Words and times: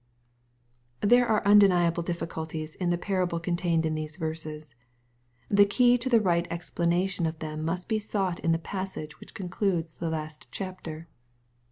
Thebe 1.03 1.21
are 1.21 1.45
undeniable 1.45 2.01
difficulties 2.01 2.73
in 2.73 2.89
the 2.89 2.97
parable 2.97 3.39
contained 3.39 3.85
in 3.85 3.93
these 3.93 4.15
verses. 4.17 4.73
The 5.47 5.63
key 5.67 5.95
to 5.99 6.09
the 6.09 6.19
right 6.19 6.47
explanation 6.49 7.27
of 7.27 7.37
them 7.37 7.63
must 7.63 7.87
be 7.87 7.99
sought 7.99 8.39
in 8.39 8.51
the 8.51 8.57
passage 8.57 9.19
which 9.19 9.35
concludes 9.35 9.93
the 9.93 10.09
last 10.09 10.47
chapter. 10.49 11.07